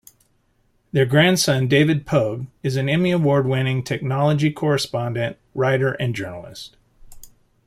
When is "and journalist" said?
5.91-6.75